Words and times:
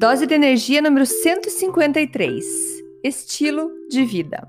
Dose 0.00 0.26
de 0.26 0.32
energia 0.32 0.80
número 0.80 1.04
153. 1.04 2.42
Estilo 3.04 3.70
de 3.90 4.02
vida. 4.02 4.48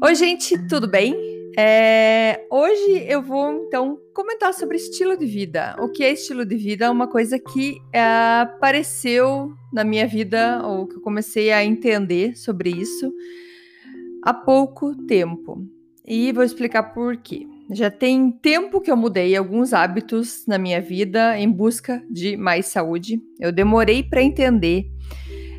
Oi, 0.00 0.14
gente, 0.14 0.56
tudo 0.68 0.86
bem? 0.86 1.12
É, 1.58 2.46
hoje 2.48 3.04
eu 3.08 3.20
vou 3.20 3.66
então 3.66 3.98
comentar 4.14 4.54
sobre 4.54 4.76
estilo 4.76 5.18
de 5.18 5.26
vida. 5.26 5.74
O 5.80 5.88
que 5.88 6.04
é 6.04 6.12
estilo 6.12 6.46
de 6.46 6.54
vida? 6.54 6.84
É 6.84 6.90
uma 6.90 7.08
coisa 7.08 7.36
que 7.36 7.78
é, 7.92 8.00
apareceu 8.42 9.52
na 9.72 9.82
minha 9.82 10.06
vida, 10.06 10.62
ou 10.64 10.86
que 10.86 10.94
eu 10.94 11.00
comecei 11.00 11.50
a 11.50 11.64
entender 11.64 12.36
sobre 12.36 12.70
isso 12.70 13.12
há 14.22 14.32
pouco 14.32 14.94
tempo. 15.04 15.66
E 16.06 16.30
vou 16.30 16.44
explicar 16.44 16.94
por 16.94 17.16
quê. 17.16 17.44
Já 17.72 17.90
tem 17.90 18.30
tempo 18.30 18.82
que 18.82 18.90
eu 18.90 18.96
mudei 18.96 19.34
alguns 19.34 19.72
hábitos 19.72 20.46
na 20.46 20.58
minha 20.58 20.80
vida 20.80 21.38
em 21.38 21.50
busca 21.50 22.02
de 22.10 22.36
mais 22.36 22.66
saúde. 22.66 23.18
Eu 23.40 23.50
demorei 23.50 24.02
para 24.02 24.22
entender, 24.22 24.90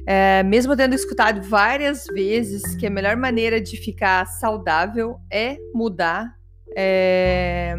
é, 0.06 0.44
mesmo 0.44 0.76
tendo 0.78 0.94
escutado 0.94 1.42
várias 1.42 2.06
vezes 2.06 2.76
que 2.76 2.86
a 2.86 2.90
melhor 2.90 3.18
maneira 3.18 3.60
de 3.60 3.78
ficar 3.78 4.28
saudável 4.28 5.18
é 5.32 5.58
mudar, 5.74 6.36
é, 6.78 7.74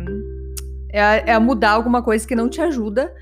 é, 0.92 1.30
é 1.30 1.38
mudar 1.38 1.70
alguma 1.70 2.02
coisa 2.02 2.26
que 2.26 2.34
não 2.34 2.48
te 2.48 2.60
ajuda 2.60 3.14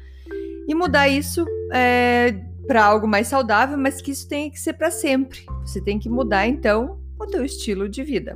e 0.67 0.75
mudar 0.75 1.09
isso 1.09 1.45
é, 1.75 2.35
para 2.67 2.83
algo 2.83 3.07
mais 3.07 3.27
saudável, 3.27 3.77
mas 3.77 4.01
que 4.01 4.13
isso 4.13 4.27
tem 4.27 4.51
que 4.51 4.59
ser 4.59 4.73
para 4.73 4.91
sempre. 4.91 5.41
Você 5.61 5.79
tem 5.83 5.99
que 5.99 6.09
mudar 6.09 6.47
então 6.47 6.99
o 7.21 7.27
teu 7.27 7.45
estilo 7.45 7.87
de 7.87 8.03
vida. 8.03 8.35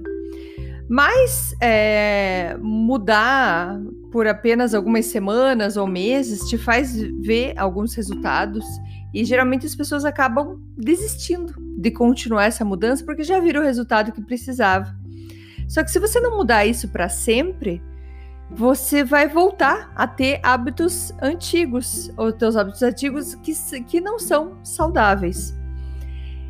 Mas 0.88 1.54
é, 1.60 2.56
mudar 2.60 3.80
por 4.12 4.26
apenas 4.26 4.72
algumas 4.72 5.06
semanas 5.06 5.76
ou 5.76 5.86
meses 5.86 6.48
te 6.48 6.56
faz 6.56 6.96
ver 6.96 7.54
alguns 7.58 7.94
resultados 7.94 8.64
e 9.12 9.24
geralmente 9.24 9.66
as 9.66 9.74
pessoas 9.74 10.04
acabam 10.04 10.60
desistindo 10.76 11.54
de 11.78 11.90
continuar 11.90 12.44
essa 12.44 12.64
mudança 12.64 13.04
porque 13.04 13.24
já 13.24 13.40
viram 13.40 13.62
o 13.62 13.64
resultado 13.64 14.12
que 14.12 14.22
precisava. 14.22 14.94
Só 15.68 15.82
que 15.82 15.90
se 15.90 15.98
você 15.98 16.20
não 16.20 16.36
mudar 16.36 16.64
isso 16.64 16.88
para 16.88 17.08
sempre, 17.08 17.82
você 18.50 19.02
vai 19.02 19.28
voltar 19.28 19.92
a 19.96 20.06
ter 20.06 20.38
hábitos 20.42 21.12
antigos, 21.20 22.12
ou 22.16 22.32
teus 22.32 22.56
hábitos 22.56 22.82
antigos 22.82 23.34
que, 23.36 23.52
que 23.82 24.00
não 24.00 24.18
são 24.18 24.58
saudáveis. 24.62 25.54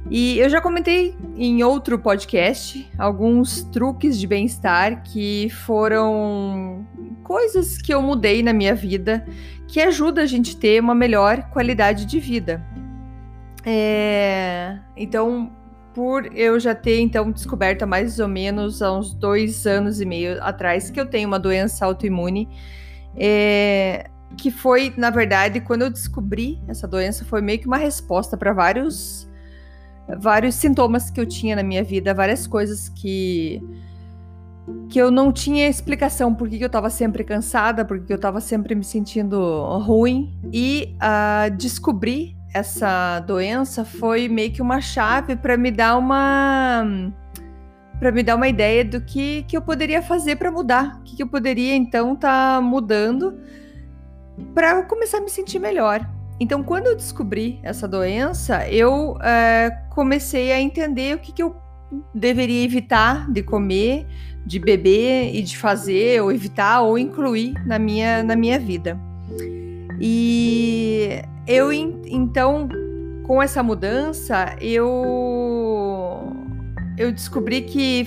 E 0.08 0.38
eu 0.38 0.48
já 0.48 0.60
comentei 0.60 1.16
em 1.36 1.64
outro 1.64 1.98
podcast 1.98 2.88
alguns 2.96 3.64
truques 3.64 4.18
de 4.18 4.26
bem-estar 4.26 5.02
que 5.02 5.48
foram 5.50 6.86
coisas 7.24 7.76
que 7.78 7.92
eu 7.92 8.00
mudei 8.00 8.40
na 8.40 8.52
minha 8.52 8.74
vida 8.74 9.26
que 9.66 9.80
ajuda 9.80 10.22
a 10.22 10.26
gente 10.26 10.56
ter 10.56 10.80
uma 10.80 10.94
melhor 10.94 11.50
qualidade 11.50 12.06
de 12.06 12.20
vida. 12.20 12.64
É, 13.64 14.78
então, 14.96 15.50
por 15.92 16.30
eu 16.36 16.60
já 16.60 16.72
ter 16.72 17.00
então 17.00 17.32
descoberto 17.32 17.82
há 17.82 17.86
mais 17.86 18.20
ou 18.20 18.28
menos 18.28 18.80
há 18.80 18.92
uns 18.96 19.12
dois 19.12 19.66
anos 19.66 20.00
e 20.00 20.06
meio 20.06 20.40
atrás 20.40 20.88
que 20.88 21.00
eu 21.00 21.06
tenho 21.06 21.26
uma 21.26 21.38
doença 21.38 21.84
autoimune, 21.84 22.48
é, 23.16 24.08
que 24.36 24.52
foi 24.52 24.94
na 24.96 25.10
verdade 25.10 25.60
quando 25.60 25.82
eu 25.82 25.90
descobri 25.90 26.62
essa 26.68 26.86
doença 26.86 27.24
foi 27.24 27.40
meio 27.40 27.58
que 27.58 27.66
uma 27.66 27.76
resposta 27.76 28.36
para 28.36 28.52
vários 28.52 29.28
vários 30.18 30.54
sintomas 30.54 31.10
que 31.10 31.20
eu 31.20 31.26
tinha 31.26 31.56
na 31.56 31.62
minha 31.62 31.82
vida, 31.82 32.14
várias 32.14 32.46
coisas 32.46 32.88
que 32.88 33.62
que 34.88 34.98
eu 34.98 35.12
não 35.12 35.32
tinha 35.32 35.68
explicação 35.68 36.34
por 36.34 36.48
que, 36.48 36.60
eu 36.60 36.66
estava 36.66 36.90
sempre 36.90 37.22
cansada, 37.22 37.84
por 37.84 38.00
que 38.00 38.12
eu 38.12 38.16
estava 38.16 38.40
sempre 38.40 38.74
me 38.74 38.82
sentindo 38.82 39.38
ruim 39.78 40.34
e 40.52 40.96
uh, 40.96 41.54
descobrir 41.56 42.36
essa 42.52 43.20
doença 43.20 43.84
foi 43.84 44.28
meio 44.28 44.50
que 44.50 44.62
uma 44.62 44.80
chave 44.80 45.36
para 45.36 45.56
me 45.56 45.70
dar 45.70 45.96
uma 45.96 47.12
para 47.98 48.12
me 48.12 48.22
dar 48.22 48.36
uma 48.36 48.48
ideia 48.48 48.84
do 48.84 49.00
que, 49.00 49.42
que 49.44 49.56
eu 49.56 49.62
poderia 49.62 50.02
fazer 50.02 50.36
para 50.36 50.50
mudar, 50.50 50.98
o 50.98 51.02
que, 51.02 51.16
que 51.16 51.22
eu 51.22 51.28
poderia 51.28 51.74
então 51.74 52.12
estar 52.12 52.56
tá 52.56 52.60
mudando 52.60 53.38
para 54.54 54.82
começar 54.82 55.18
a 55.18 55.20
me 55.20 55.30
sentir 55.30 55.58
melhor. 55.58 56.06
Então, 56.38 56.62
quando 56.62 56.86
eu 56.86 56.96
descobri 56.96 57.58
essa 57.62 57.88
doença, 57.88 58.68
eu 58.68 59.16
é, 59.22 59.70
comecei 59.90 60.52
a 60.52 60.60
entender 60.60 61.16
o 61.16 61.18
que, 61.18 61.32
que 61.32 61.42
eu 61.42 61.56
deveria 62.14 62.62
evitar 62.64 63.30
de 63.30 63.42
comer, 63.42 64.06
de 64.44 64.58
beber 64.58 65.34
e 65.34 65.42
de 65.42 65.56
fazer, 65.56 66.22
ou 66.22 66.30
evitar, 66.30 66.82
ou 66.82 66.98
incluir 66.98 67.54
na 67.66 67.78
minha, 67.78 68.22
na 68.22 68.36
minha 68.36 68.58
vida. 68.58 68.98
E 69.98 71.22
eu, 71.46 71.72
então, 71.72 72.68
com 73.24 73.42
essa 73.42 73.62
mudança, 73.62 74.54
eu 74.60 75.35
eu 76.98 77.12
descobri 77.12 77.62
que 77.62 78.06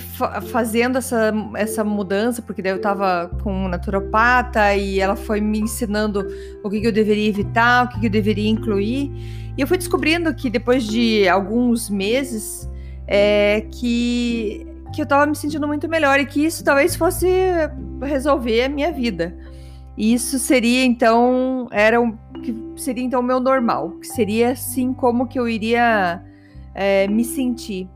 fazendo 0.51 0.97
essa, 0.97 1.31
essa 1.55 1.83
mudança, 1.83 2.41
porque 2.41 2.61
daí 2.61 2.71
eu 2.71 2.77
estava 2.77 3.29
com 3.43 3.65
um 3.65 3.67
naturopata 3.67 4.75
e 4.75 4.99
ela 4.99 5.15
foi 5.15 5.39
me 5.39 5.59
ensinando 5.59 6.25
o 6.63 6.69
que, 6.69 6.81
que 6.81 6.87
eu 6.87 6.91
deveria 6.91 7.29
evitar, 7.29 7.85
o 7.85 7.89
que, 7.89 7.99
que 7.99 8.07
eu 8.07 8.09
deveria 8.09 8.49
incluir. 8.49 9.11
E 9.55 9.61
eu 9.61 9.67
fui 9.67 9.77
descobrindo 9.77 10.33
que 10.33 10.49
depois 10.49 10.85
de 10.85 11.27
alguns 11.27 11.89
meses 11.89 12.67
é, 13.05 13.67
que, 13.71 14.65
que 14.93 15.01
eu 15.01 15.03
estava 15.03 15.25
me 15.27 15.35
sentindo 15.35 15.67
muito 15.67 15.87
melhor 15.87 16.19
e 16.19 16.25
que 16.25 16.43
isso 16.43 16.63
talvez 16.63 16.95
fosse 16.95 17.27
resolver 18.01 18.63
a 18.63 18.69
minha 18.69 18.91
vida. 18.91 19.37
E 19.95 20.13
isso 20.13 20.39
seria 20.39 20.83
então 20.83 21.67
era 21.71 22.01
um, 22.01 22.17
que 22.41 22.55
seria 22.77 23.03
então 23.03 23.19
o 23.19 23.23
meu 23.23 23.39
normal, 23.39 23.91
que 23.99 24.07
seria 24.07 24.51
assim 24.51 24.93
como 24.93 25.27
que 25.27 25.37
eu 25.39 25.47
iria 25.47 26.23
é, 26.73 27.07
me 27.07 27.23
sentir. 27.23 27.87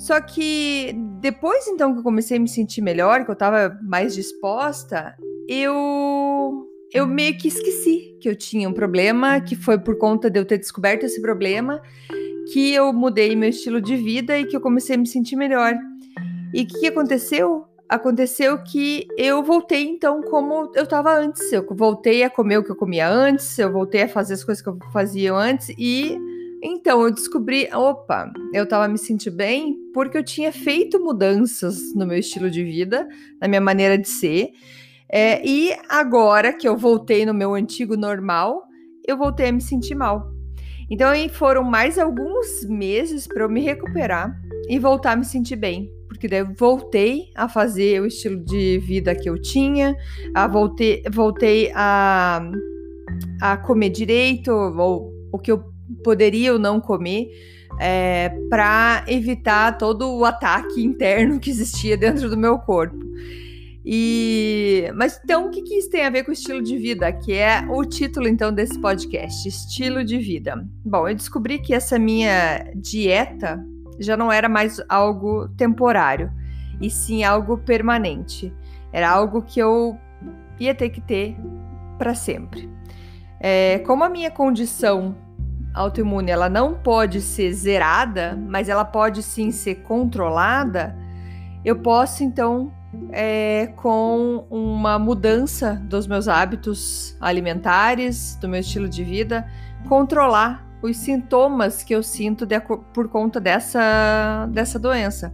Só 0.00 0.18
que 0.18 0.94
depois 1.20 1.68
então 1.68 1.92
que 1.92 1.98
eu 1.98 2.02
comecei 2.02 2.38
a 2.38 2.40
me 2.40 2.48
sentir 2.48 2.80
melhor, 2.80 3.22
que 3.22 3.30
eu 3.30 3.36
tava 3.36 3.78
mais 3.82 4.14
disposta, 4.14 5.14
eu 5.46 6.66
eu 6.90 7.06
meio 7.06 7.36
que 7.36 7.48
esqueci 7.48 8.16
que 8.18 8.26
eu 8.26 8.34
tinha 8.34 8.66
um 8.66 8.72
problema, 8.72 9.40
que 9.42 9.54
foi 9.54 9.78
por 9.78 9.98
conta 9.98 10.30
de 10.30 10.40
eu 10.40 10.46
ter 10.46 10.56
descoberto 10.56 11.04
esse 11.04 11.20
problema, 11.20 11.82
que 12.50 12.72
eu 12.72 12.94
mudei 12.94 13.36
meu 13.36 13.50
estilo 13.50 13.78
de 13.78 13.94
vida 13.94 14.38
e 14.38 14.46
que 14.46 14.56
eu 14.56 14.60
comecei 14.60 14.96
a 14.96 14.98
me 14.98 15.06
sentir 15.06 15.36
melhor. 15.36 15.74
E 16.54 16.62
o 16.62 16.66
que, 16.66 16.80
que 16.80 16.86
aconteceu? 16.86 17.66
Aconteceu 17.86 18.56
que 18.64 19.06
eu 19.18 19.42
voltei 19.42 19.86
então 19.86 20.22
como 20.22 20.72
eu 20.74 20.84
estava 20.84 21.14
antes. 21.14 21.52
Eu 21.52 21.66
voltei 21.70 22.22
a 22.22 22.30
comer 22.30 22.56
o 22.56 22.64
que 22.64 22.70
eu 22.70 22.76
comia 22.76 23.06
antes, 23.06 23.58
eu 23.58 23.70
voltei 23.70 24.04
a 24.04 24.08
fazer 24.08 24.32
as 24.32 24.42
coisas 24.42 24.62
que 24.62 24.68
eu 24.70 24.78
fazia 24.92 25.34
antes 25.34 25.68
e 25.78 26.18
então, 26.62 27.02
eu 27.02 27.10
descobri, 27.10 27.68
opa, 27.72 28.30
eu 28.52 28.68
tava 28.68 28.86
me 28.86 28.98
sentindo 28.98 29.34
bem 29.34 29.79
porque 29.92 30.16
eu 30.16 30.24
tinha 30.24 30.52
feito 30.52 31.02
mudanças 31.02 31.94
no 31.94 32.06
meu 32.06 32.18
estilo 32.18 32.50
de 32.50 32.64
vida, 32.64 33.08
na 33.40 33.48
minha 33.48 33.60
maneira 33.60 33.98
de 33.98 34.08
ser. 34.08 34.50
É, 35.12 35.44
e 35.44 35.72
agora 35.88 36.52
que 36.52 36.68
eu 36.68 36.76
voltei 36.76 37.26
no 37.26 37.34
meu 37.34 37.54
antigo 37.54 37.96
normal, 37.96 38.62
eu 39.06 39.16
voltei 39.16 39.48
a 39.48 39.52
me 39.52 39.60
sentir 39.60 39.94
mal. 39.94 40.30
Então, 40.90 41.12
foram 41.30 41.62
mais 41.62 41.98
alguns 41.98 42.64
meses 42.68 43.26
para 43.26 43.44
eu 43.44 43.48
me 43.48 43.60
recuperar 43.60 44.34
e 44.68 44.78
voltar 44.78 45.12
a 45.12 45.16
me 45.16 45.24
sentir 45.24 45.56
bem. 45.56 45.88
Porque 46.08 46.26
daí 46.26 46.40
eu 46.40 46.52
voltei 46.58 47.30
a 47.36 47.48
fazer 47.48 48.00
o 48.00 48.06
estilo 48.06 48.44
de 48.44 48.78
vida 48.78 49.14
que 49.14 49.30
eu 49.30 49.40
tinha, 49.40 49.96
a 50.34 50.48
voltei, 50.48 51.02
voltei 51.12 51.70
a, 51.74 52.42
a 53.40 53.56
comer 53.56 53.90
direito, 53.90 54.50
ou 54.50 55.12
o 55.32 55.38
que 55.38 55.52
eu 55.52 55.62
poderia 56.02 56.52
ou 56.52 56.58
não 56.58 56.80
comer 56.80 57.28
é, 57.78 58.28
para 58.48 59.04
evitar 59.06 59.78
todo 59.78 60.10
o 60.10 60.24
ataque 60.24 60.82
interno 60.82 61.38
que 61.38 61.50
existia 61.50 61.96
dentro 61.96 62.28
do 62.28 62.36
meu 62.36 62.58
corpo. 62.58 62.98
E 63.84 64.90
mas 64.94 65.18
então 65.24 65.46
o 65.46 65.50
que, 65.50 65.62
que 65.62 65.74
isso 65.78 65.88
tem 65.88 66.04
a 66.04 66.10
ver 66.10 66.24
com 66.24 66.32
estilo 66.32 66.62
de 66.62 66.76
vida, 66.76 67.10
que 67.12 67.32
é 67.32 67.64
o 67.68 67.82
título 67.84 68.28
então 68.28 68.52
desse 68.52 68.78
podcast, 68.78 69.48
estilo 69.48 70.04
de 70.04 70.18
vida. 70.18 70.66
Bom, 70.84 71.08
eu 71.08 71.14
descobri 71.14 71.58
que 71.58 71.72
essa 71.72 71.98
minha 71.98 72.70
dieta 72.74 73.64
já 73.98 74.16
não 74.16 74.30
era 74.30 74.48
mais 74.48 74.80
algo 74.88 75.48
temporário, 75.56 76.30
e 76.80 76.90
sim 76.90 77.22
algo 77.22 77.58
permanente. 77.58 78.52
Era 78.92 79.10
algo 79.10 79.42
que 79.42 79.60
eu 79.60 79.96
ia 80.58 80.74
ter 80.74 80.90
que 80.90 81.00
ter 81.00 81.36
para 81.98 82.14
sempre. 82.14 82.68
É, 83.38 83.78
como 83.80 84.04
a 84.04 84.08
minha 84.08 84.30
condição 84.30 85.16
autoimune 85.74 86.30
ela 86.30 86.48
não 86.48 86.74
pode 86.74 87.20
ser 87.20 87.52
zerada, 87.52 88.38
mas 88.48 88.68
ela 88.68 88.84
pode 88.84 89.22
sim 89.22 89.50
ser 89.50 89.76
controlada, 89.76 90.96
eu 91.64 91.76
posso 91.76 92.24
então 92.24 92.72
é, 93.12 93.72
com 93.76 94.44
uma 94.50 94.98
mudança 94.98 95.80
dos 95.84 96.06
meus 96.06 96.26
hábitos 96.26 97.16
alimentares, 97.20 98.36
do 98.40 98.48
meu 98.48 98.60
estilo 98.60 98.88
de 98.88 99.04
vida, 99.04 99.46
controlar 99.88 100.66
os 100.82 100.96
sintomas 100.96 101.82
que 101.82 101.94
eu 101.94 102.02
sinto 102.02 102.46
de, 102.46 102.58
por 102.58 103.08
conta 103.08 103.38
dessa, 103.38 104.48
dessa 104.50 104.78
doença. 104.78 105.32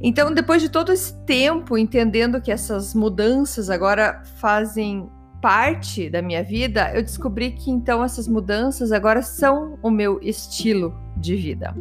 Então, 0.00 0.32
depois 0.32 0.60
de 0.60 0.68
todo 0.68 0.92
esse 0.92 1.14
tempo 1.24 1.78
entendendo 1.78 2.40
que 2.40 2.50
essas 2.50 2.94
mudanças 2.94 3.70
agora 3.70 4.22
fazem 4.36 5.08
parte 5.42 6.08
da 6.08 6.22
minha 6.22 6.42
vida, 6.42 6.92
eu 6.94 7.02
descobri 7.02 7.50
que 7.50 7.68
então 7.68 8.02
essas 8.02 8.28
mudanças 8.28 8.92
agora 8.92 9.20
são 9.20 9.76
o 9.82 9.90
meu 9.90 10.20
estilo 10.22 10.94
de 11.16 11.34
vida. 11.34 11.74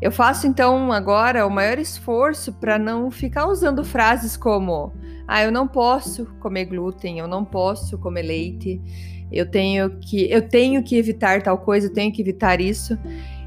Eu 0.00 0.12
faço 0.12 0.46
então 0.46 0.92
agora 0.92 1.46
o 1.46 1.50
maior 1.50 1.78
esforço 1.78 2.52
para 2.52 2.78
não 2.78 3.10
ficar 3.10 3.48
usando 3.48 3.84
frases 3.84 4.36
como: 4.36 4.92
"Ah, 5.26 5.42
eu 5.42 5.50
não 5.50 5.66
posso 5.66 6.26
comer 6.38 6.66
glúten, 6.66 7.18
eu 7.18 7.26
não 7.26 7.44
posso 7.44 7.98
comer 7.98 8.22
leite, 8.22 8.80
eu 9.32 9.50
tenho 9.50 9.90
que 9.98 10.30
eu 10.30 10.48
tenho 10.48 10.82
que 10.82 10.96
evitar 10.96 11.42
tal 11.42 11.58
coisa, 11.58 11.88
eu 11.88 11.92
tenho 11.92 12.12
que 12.12 12.22
evitar 12.22 12.60
isso". 12.60 12.96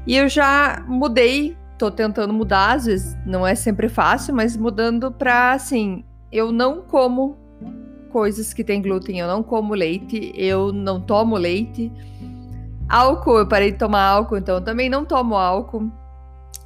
E 0.06 0.16
eu 0.16 0.28
já 0.28 0.84
mudei, 0.86 1.56
tô 1.78 1.90
tentando 1.90 2.32
mudar, 2.34 2.72
às 2.72 2.84
vezes 2.84 3.16
não 3.24 3.46
é 3.46 3.54
sempre 3.54 3.88
fácil, 3.88 4.34
mas 4.34 4.54
mudando 4.54 5.10
para 5.10 5.52
assim, 5.52 6.04
eu 6.30 6.52
não 6.52 6.82
como 6.82 7.39
coisas 8.10 8.52
que 8.52 8.62
tem 8.62 8.82
glúten, 8.82 9.18
eu 9.18 9.26
não 9.26 9.42
como 9.42 9.74
leite, 9.74 10.32
eu 10.36 10.72
não 10.72 11.00
tomo 11.00 11.36
leite. 11.36 11.90
Álcool, 12.88 13.38
eu 13.38 13.46
parei 13.46 13.72
de 13.72 13.78
tomar 13.78 14.02
álcool, 14.02 14.36
então 14.36 14.56
eu 14.56 14.60
também 14.60 14.90
não 14.90 15.04
tomo 15.04 15.36
álcool. 15.36 15.90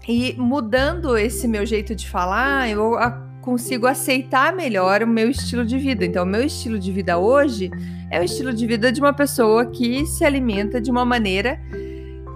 E 0.08 0.34
mudando 0.38 1.16
esse 1.16 1.46
meu 1.46 1.64
jeito 1.64 1.94
de 1.94 2.08
falar, 2.08 2.68
eu 2.68 2.94
consigo 3.40 3.86
aceitar 3.86 4.54
melhor 4.54 5.02
o 5.02 5.06
meu 5.06 5.30
estilo 5.30 5.64
de 5.64 5.78
vida. 5.78 6.04
Então, 6.04 6.24
o 6.24 6.26
meu 6.26 6.42
estilo 6.42 6.78
de 6.78 6.90
vida 6.90 7.18
hoje 7.18 7.70
é 8.10 8.18
o 8.18 8.24
estilo 8.24 8.52
de 8.52 8.66
vida 8.66 8.90
de 8.90 9.00
uma 9.00 9.12
pessoa 9.12 9.66
que 9.66 10.06
se 10.06 10.24
alimenta 10.24 10.80
de 10.80 10.90
uma 10.90 11.04
maneira 11.04 11.60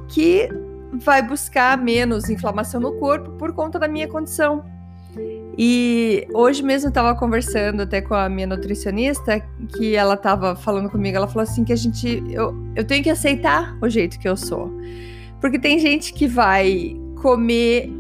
que 0.09 0.49
vai 0.93 1.23
buscar 1.23 1.79
menos 1.79 2.29
inflamação 2.29 2.81
no 2.81 2.93
corpo 2.93 3.33
por 3.33 3.53
conta 3.53 3.79
da 3.79 3.89
minha 3.89 4.09
condição. 4.09 4.65
E 5.61 6.29
hoje 6.33 6.63
mesmo 6.63 6.87
eu 6.87 6.91
estava 6.91 7.19
conversando 7.19 7.83
até 7.83 8.01
com 8.01 8.15
a 8.15 8.29
minha 8.29 8.47
nutricionista, 8.47 9.41
que 9.77 9.97
ela 9.97 10.15
estava 10.15 10.55
falando 10.55 10.89
comigo, 10.89 11.17
ela 11.17 11.27
falou 11.27 11.43
assim 11.43 11.65
que 11.65 11.73
a 11.73 11.77
gente 11.77 12.23
eu, 12.31 12.55
eu 12.77 12.85
tenho 12.85 13.03
que 13.03 13.11
aceitar 13.11 13.77
o 13.83 13.89
jeito 13.89 14.21
que 14.21 14.29
eu 14.29 14.37
sou. 14.37 14.71
Porque 15.41 15.59
tem 15.59 15.81
gente 15.81 16.13
que 16.13 16.29
vai 16.29 16.97
comer 17.21 17.93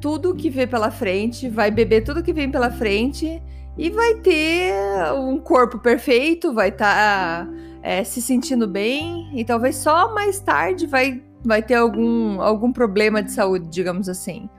tudo 0.00 0.34
que 0.34 0.50
vê 0.50 0.66
pela 0.66 0.90
frente, 0.90 1.48
vai 1.48 1.70
beber 1.70 2.02
tudo 2.02 2.24
que 2.24 2.32
vem 2.32 2.50
pela 2.50 2.72
frente 2.72 3.40
e 3.78 3.88
vai 3.88 4.14
ter 4.14 4.74
um 5.14 5.38
corpo 5.38 5.78
perfeito, 5.78 6.52
vai 6.52 6.70
estar 6.70 7.46
tá, 7.46 7.52
é, 7.84 8.02
se 8.02 8.20
sentindo 8.20 8.66
bem 8.66 9.30
e 9.32 9.44
talvez 9.44 9.76
só 9.76 10.12
mais 10.12 10.40
tarde 10.40 10.88
vai, 10.88 11.22
vai 11.44 11.62
ter 11.62 11.74
algum, 11.74 12.40
algum 12.40 12.72
problema 12.72 13.22
de 13.22 13.30
saúde, 13.30 13.68
digamos 13.68 14.08
assim. 14.08 14.50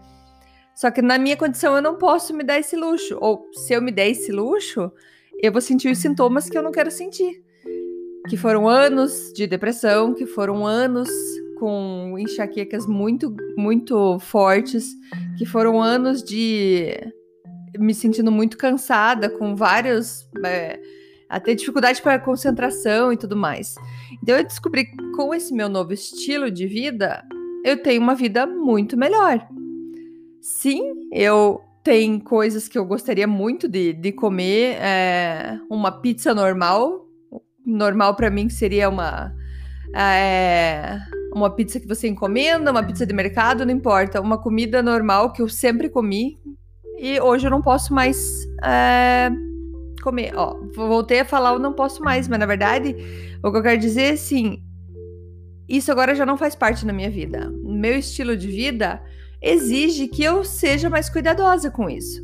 Só 0.81 0.89
que 0.89 0.99
na 0.99 1.19
minha 1.19 1.37
condição 1.37 1.75
eu 1.75 1.81
não 1.81 1.95
posso 1.95 2.33
me 2.33 2.43
dar 2.43 2.57
esse 2.57 2.75
luxo. 2.75 3.15
Ou 3.21 3.47
se 3.53 3.71
eu 3.71 3.79
me 3.79 3.91
der 3.91 4.09
esse 4.09 4.31
luxo, 4.31 4.91
eu 5.39 5.51
vou 5.51 5.61
sentir 5.61 5.91
os 5.91 5.99
sintomas 5.99 6.49
que 6.49 6.57
eu 6.57 6.63
não 6.63 6.71
quero 6.71 6.89
sentir. 6.89 7.39
Que 8.27 8.35
foram 8.35 8.67
anos 8.67 9.31
de 9.31 9.45
depressão, 9.45 10.11
que 10.15 10.25
foram 10.25 10.65
anos 10.65 11.07
com 11.59 12.15
enxaquecas 12.17 12.87
muito, 12.87 13.35
muito 13.55 14.17
fortes, 14.17 14.87
que 15.37 15.45
foram 15.45 15.79
anos 15.79 16.23
de 16.23 16.89
me 17.77 17.93
sentindo 17.93 18.31
muito 18.31 18.57
cansada, 18.57 19.29
com 19.29 19.55
vários. 19.55 20.27
É, 20.43 20.79
até 21.29 21.53
dificuldade 21.53 22.01
para 22.01 22.17
concentração 22.17 23.13
e 23.13 23.17
tudo 23.17 23.37
mais. 23.37 23.75
Então 24.23 24.35
eu 24.35 24.43
descobri 24.43 24.85
que 24.85 25.11
com 25.11 25.31
esse 25.31 25.53
meu 25.53 25.69
novo 25.69 25.93
estilo 25.93 26.49
de 26.49 26.65
vida, 26.65 27.23
eu 27.63 27.83
tenho 27.83 28.01
uma 28.01 28.15
vida 28.15 28.47
muito 28.47 28.97
melhor. 28.97 29.47
Sim, 30.41 31.07
eu 31.11 31.61
tenho 31.83 32.19
coisas 32.19 32.67
que 32.67 32.77
eu 32.77 32.83
gostaria 32.83 33.27
muito 33.27 33.67
de, 33.67 33.93
de 33.93 34.11
comer. 34.11 34.75
É, 34.81 35.59
uma 35.69 35.91
pizza 35.91 36.33
normal. 36.33 37.05
Normal 37.63 38.15
para 38.15 38.31
mim 38.31 38.49
seria 38.49 38.89
uma. 38.89 39.31
É, 39.95 40.99
uma 41.33 41.49
pizza 41.49 41.79
que 41.79 41.87
você 41.87 42.07
encomenda, 42.07 42.71
uma 42.71 42.83
pizza 42.83 43.05
de 43.05 43.13
mercado, 43.13 43.65
não 43.65 43.73
importa. 43.73 44.19
Uma 44.19 44.37
comida 44.37 44.81
normal 44.81 45.31
que 45.31 45.43
eu 45.43 45.47
sempre 45.47 45.89
comi 45.89 46.39
e 46.97 47.19
hoje 47.19 47.45
eu 47.45 47.51
não 47.51 47.61
posso 47.61 47.93
mais 47.93 48.17
é, 48.63 49.29
comer. 50.01 50.33
Ó, 50.35 50.59
voltei 50.75 51.19
a 51.19 51.25
falar, 51.25 51.53
eu 51.53 51.59
não 51.59 51.73
posso 51.73 52.03
mais, 52.03 52.27
mas 52.27 52.39
na 52.39 52.45
verdade, 52.47 52.95
o 53.43 53.51
que 53.51 53.57
eu 53.57 53.63
quero 53.63 53.79
dizer 53.79 54.01
é 54.01 54.11
assim: 54.13 54.63
isso 55.69 55.91
agora 55.91 56.15
já 56.15 56.25
não 56.25 56.37
faz 56.37 56.55
parte 56.55 56.83
da 56.83 56.93
minha 56.93 57.11
vida. 57.11 57.51
Meu 57.63 57.95
estilo 57.95 58.35
de 58.35 58.47
vida 58.47 59.01
exige 59.41 60.07
que 60.07 60.23
eu 60.23 60.43
seja 60.43 60.89
mais 60.89 61.09
cuidadosa 61.09 61.71
com 61.71 61.89
isso. 61.89 62.21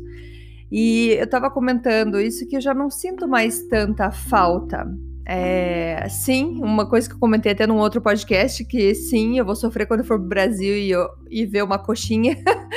E 0.70 1.16
eu 1.18 1.24
estava 1.24 1.50
comentando 1.50 2.20
isso 2.20 2.46
que 2.46 2.56
eu 2.56 2.60
já 2.60 2.74
não 2.74 2.90
sinto 2.90 3.26
mais 3.26 3.62
tanta 3.68 4.10
falta 4.10 4.86
é, 5.30 6.08
sim, 6.08 6.58
uma 6.62 6.88
coisa 6.88 7.06
que 7.06 7.14
eu 7.14 7.18
comentei 7.18 7.52
até 7.52 7.66
num 7.66 7.76
outro 7.76 8.00
podcast, 8.00 8.64
que 8.64 8.94
sim, 8.94 9.38
eu 9.38 9.44
vou 9.44 9.54
sofrer 9.54 9.84
quando 9.84 10.02
for 10.02 10.18
pro 10.18 10.26
Brasil 10.26 10.74
e, 10.74 10.90
eu, 10.90 11.06
e 11.30 11.44
ver 11.44 11.62
uma 11.62 11.78
coxinha. 11.78 12.34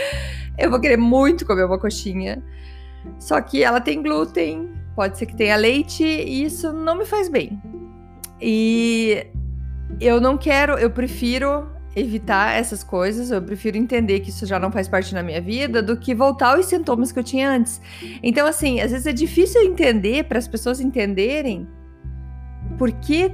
eu 0.60 0.70
vou 0.70 0.78
querer 0.78 0.98
muito 0.98 1.46
comer 1.46 1.64
uma 1.64 1.80
coxinha. 1.80 2.44
Só 3.18 3.40
que 3.40 3.64
ela 3.64 3.80
tem 3.80 4.04
glúten, 4.04 4.70
pode 4.98 5.18
ser 5.18 5.28
que 5.28 5.36
tenha 5.36 5.56
leite, 5.56 6.04
e 6.04 6.44
isso 6.44 6.74
não 6.74 6.98
me 6.98 7.06
faz 7.06 7.30
bem. 7.30 7.58
E 8.42 9.26
eu 10.02 10.20
não 10.20 10.38
quero, 10.38 10.74
eu 10.74 10.92
prefiro 10.92 11.70
evitar 11.96 12.58
essas 12.58 12.84
coisas, 12.84 13.32
eu 13.32 13.42
prefiro 13.42 13.78
entender 13.78 14.22
que 14.22 14.30
isso 14.30 14.46
já 14.46 14.58
não 14.60 14.72
faz 14.72 14.88
parte 14.88 15.14
da 15.14 15.22
minha 15.22 15.42
vida 15.42 15.82
do 15.82 15.98
que 15.98 16.16
voltar 16.16 16.56
aos 16.56 16.68
sintomas 16.68 17.12
que 17.12 17.19
eu 17.19 17.24
tinha 17.24 17.50
antes. 17.50 17.81
Então, 18.24 18.48
assim, 18.48 18.80
às 18.80 18.92
vezes 18.92 19.06
é 19.06 19.14
difícil 19.14 19.62
entender 19.62 20.24
para 20.26 20.40
as 20.40 20.48
pessoas 20.48 20.80
entenderem 20.80 21.68
por 22.78 22.92
que 22.92 23.31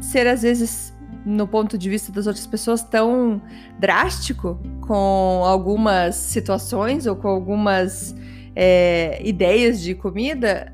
ser 0.00 0.26
às 0.26 0.42
vezes 0.42 0.94
no 1.24 1.48
ponto 1.48 1.76
de 1.76 1.90
vista 1.90 2.12
das 2.12 2.28
outras 2.28 2.46
pessoas 2.46 2.82
tão 2.84 3.42
drástico 3.80 4.60
com 4.86 5.42
algumas 5.44 6.14
situações 6.14 7.06
ou 7.06 7.16
com 7.16 7.26
algumas 7.26 8.14
é, 8.54 9.20
ideias 9.24 9.80
de 9.80 9.94
comida? 9.94 10.72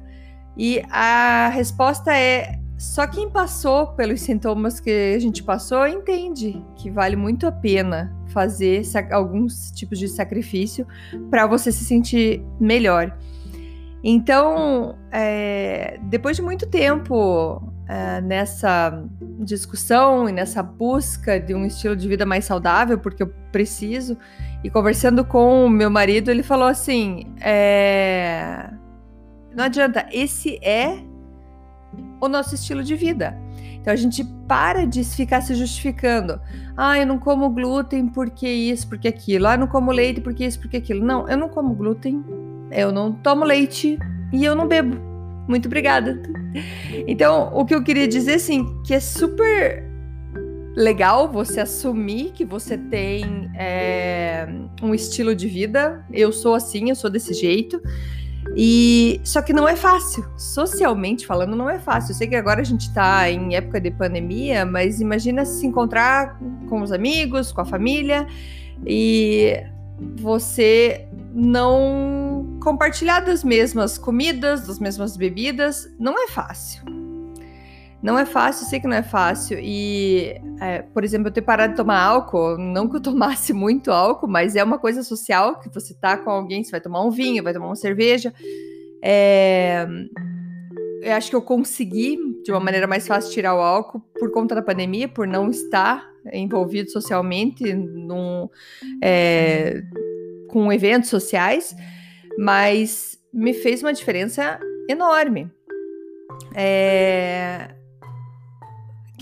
E 0.55 0.83
a 0.91 1.49
resposta 1.49 2.15
é 2.15 2.62
só 2.83 3.07
quem 3.07 3.31
passou 3.31 3.87
pelos 3.87 4.23
sintomas 4.23 4.81
que 4.81 5.15
a 5.15 5.19
gente 5.21 5.41
passou 5.41 5.87
entende 5.87 6.61
que 6.75 6.91
vale 6.91 7.15
muito 7.15 7.47
a 7.47 7.53
pena 7.53 8.12
fazer 8.27 8.83
alguns 9.12 9.71
tipos 9.71 10.01
de 10.01 10.09
sacrifício 10.09 10.85
para 11.31 11.47
você 11.47 11.71
se 11.71 11.85
sentir 11.85 12.45
melhor. 12.59 13.17
Então, 14.03 14.99
é, 15.12 16.01
depois 16.03 16.37
de 16.37 16.43
muito 16.43 16.67
tempo 16.67 17.62
é, 17.89 18.21
nessa 18.21 19.01
discussão 19.39 20.29
e 20.29 20.33
nessa 20.33 20.61
busca 20.61 21.39
de 21.39 21.55
um 21.55 21.65
estilo 21.65 21.95
de 21.95 22.09
vida 22.09 22.27
mais 22.27 22.45
saudável, 22.45 22.99
porque 22.99 23.23
eu 23.23 23.33
preciso, 23.53 24.19
e 24.65 24.69
conversando 24.69 25.25
com 25.25 25.67
o 25.67 25.71
meu 25.71 25.89
marido, 25.89 26.33
ele 26.33 26.43
falou 26.43 26.67
assim: 26.67 27.33
é, 27.41 28.69
não 29.55 29.62
adianta, 29.67 30.05
esse 30.11 30.59
é 30.61 31.12
o 32.21 32.29
nosso 32.29 32.55
estilo 32.55 32.83
de 32.83 32.95
vida. 32.95 33.37
Então 33.81 33.93
a 33.93 33.97
gente 33.97 34.25
para 34.47 34.87
de 34.87 35.03
ficar 35.05 35.41
se 35.41 35.55
justificando. 35.55 36.41
Ah, 36.77 36.99
eu 36.99 37.07
não 37.07 37.19
como 37.19 37.51
glúten 37.51 38.09
porque 38.09 38.49
isso, 38.49 38.89
porque 38.89 39.09
aquilo. 39.09 39.47
Ah, 39.47 39.55
eu 39.55 39.59
não 39.59 39.67
como 39.67 39.91
leite 39.91 40.21
porque 40.21 40.45
isso, 40.45 40.61
porque 40.61 40.77
aquilo. 40.77 41.05
Não, 41.05 41.29
eu 41.29 41.37
não 41.37 41.49
como 41.49 41.75
glúten, 41.75 42.25
eu 42.71 42.93
não 42.93 43.13
tomo 43.13 43.45
leite 43.45 43.99
e 44.33 44.45
eu 44.45 44.55
não 44.55 44.69
bebo. 44.69 44.97
Muito 45.49 45.67
obrigada. 45.67 46.23
Então, 47.07 47.51
o 47.53 47.65
que 47.65 47.75
eu 47.75 47.83
queria 47.83 48.07
dizer, 48.07 48.35
assim, 48.35 48.81
que 48.85 48.95
é 48.95 49.01
super 49.01 49.91
legal 50.75 51.31
você 51.31 51.61
assumir 51.61 52.33
que 52.33 52.45
você 52.45 52.79
tem 52.79 53.51
é, 53.57 54.49
um 54.83 54.95
estilo 54.95 55.35
de 55.35 55.49
vida. 55.49 56.05
Eu 56.13 56.33
sou 56.33 56.55
assim, 56.55 56.89
eu 56.89 56.95
sou 56.95 57.11
desse 57.11 57.35
jeito. 57.35 57.81
E 58.56 59.21
só 59.25 59.40
que 59.40 59.52
não 59.52 59.66
é 59.68 59.76
fácil. 59.76 60.25
Socialmente 60.37 61.26
falando, 61.26 61.56
não 61.56 61.68
é 61.68 61.78
fácil. 61.78 62.12
Eu 62.12 62.16
sei 62.16 62.26
que 62.26 62.37
agora 62.37 62.61
a 62.61 62.64
gente 62.64 62.92
tá 62.92 63.30
em 63.30 63.54
época 63.54 63.80
de 63.80 63.90
pandemia, 63.90 64.64
mas 64.64 65.00
imagina 65.00 65.44
se 65.44 65.66
encontrar 65.66 66.38
com 66.68 66.82
os 66.82 66.92
amigos, 66.92 67.52
com 67.52 67.61
a 67.61 67.64
família 67.64 68.26
e 68.87 69.62
você 70.16 71.06
não 71.35 72.59
compartilhar 72.62 73.21
das 73.21 73.42
mesmas 73.42 73.97
comidas, 73.97 74.66
das 74.66 74.78
mesmas 74.78 75.16
bebidas, 75.16 75.88
não 75.99 76.23
é 76.23 76.28
fácil. 76.28 77.01
Não 78.02 78.18
é 78.18 78.26
fácil, 78.26 78.66
sei 78.66 78.80
que 78.80 78.88
não 78.88 78.97
é 78.97 79.02
fácil. 79.02 79.59
E, 79.61 80.35
é, 80.61 80.82
por 80.82 81.04
exemplo, 81.04 81.28
eu 81.28 81.32
ter 81.32 81.42
parado 81.42 81.73
de 81.73 81.76
tomar 81.76 82.02
álcool, 82.02 82.59
não 82.59 82.88
que 82.88 82.97
eu 82.97 83.00
tomasse 83.02 83.52
muito 83.52 83.92
álcool, 83.92 84.26
mas 84.26 84.56
é 84.56 84.64
uma 84.64 84.78
coisa 84.78 85.02
social 85.02 85.61
que 85.61 85.73
você 85.73 85.94
tá 85.94 86.16
com 86.16 86.30
alguém, 86.30 86.64
você 86.64 86.73
vai 86.73 86.80
tomar 86.80 87.04
um 87.04 87.11
vinho, 87.11 87.44
vai 87.44 87.52
tomar 87.52 87.66
uma 87.66 87.76
cerveja. 87.76 88.35
É, 89.00 89.87
eu 91.02 91.12
acho 91.12 91.30
que 91.30 91.37
eu 91.37 91.42
consegui, 91.42 92.18
de 92.44 92.50
uma 92.50 92.61
maneira 92.61 92.87
mais 92.87 93.06
fácil, 93.06 93.32
tirar 93.32 93.54
o 93.54 93.61
álcool 93.61 94.00
por 94.18 94.32
conta 94.32 94.54
da 94.54 94.62
pandemia, 94.62 95.09
por 95.09 95.26
não 95.26 95.49
estar 95.50 96.11
envolvido 96.32 96.90
socialmente 96.90 97.73
num, 97.73 98.49
é, 99.02 99.82
com 100.49 100.73
eventos 100.73 101.09
sociais, 101.09 101.75
mas 102.38 103.18
me 103.32 103.52
fez 103.54 103.82
uma 103.82 103.92
diferença 103.92 104.59
enorme. 104.88 105.50
É, 106.54 107.75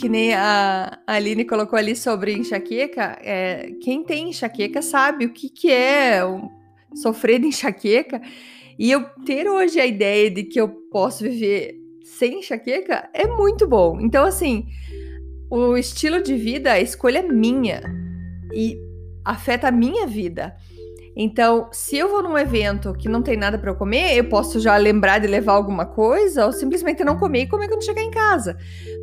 que 0.00 0.08
nem 0.08 0.32
a 0.32 0.98
Aline 1.06 1.44
colocou 1.44 1.78
ali 1.78 1.94
sobre 1.94 2.32
enxaqueca, 2.32 3.18
é, 3.22 3.72
quem 3.82 4.02
tem 4.02 4.30
enxaqueca 4.30 4.80
sabe 4.80 5.26
o 5.26 5.32
que, 5.32 5.50
que 5.50 5.70
é 5.70 6.20
sofrer 6.94 7.38
de 7.38 7.48
enxaqueca. 7.48 8.20
E 8.78 8.90
eu 8.90 9.04
ter 9.26 9.46
hoje 9.46 9.78
a 9.78 9.84
ideia 9.84 10.30
de 10.30 10.44
que 10.44 10.58
eu 10.58 10.68
posso 10.90 11.22
viver 11.22 11.74
sem 12.02 12.38
enxaqueca 12.38 13.10
é 13.12 13.26
muito 13.26 13.68
bom. 13.68 14.00
Então, 14.00 14.24
assim, 14.24 14.66
o 15.50 15.76
estilo 15.76 16.22
de 16.22 16.34
vida, 16.34 16.72
a 16.72 16.80
escolha 16.80 17.18
é 17.18 17.22
minha 17.22 17.82
e 18.54 18.78
afeta 19.22 19.68
a 19.68 19.72
minha 19.72 20.06
vida. 20.06 20.56
Então, 21.16 21.68
se 21.72 21.96
eu 21.96 22.08
vou 22.08 22.22
num 22.22 22.38
evento 22.38 22.92
que 22.94 23.08
não 23.08 23.22
tem 23.22 23.36
nada 23.36 23.58
para 23.58 23.70
eu 23.70 23.74
comer, 23.74 24.16
eu 24.16 24.28
posso 24.28 24.60
já 24.60 24.76
lembrar 24.76 25.18
de 25.18 25.26
levar 25.26 25.52
alguma 25.52 25.84
coisa 25.84 26.46
ou 26.46 26.52
simplesmente 26.52 27.04
não 27.04 27.16
comer 27.16 27.42
e 27.42 27.48
comer 27.48 27.68
quando 27.68 27.84
chegar 27.84 28.02
em 28.02 28.10
casa. 28.10 28.56